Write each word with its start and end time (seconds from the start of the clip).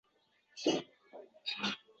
Balki, 0.03 0.63
charchagandirsiz 0.63 1.87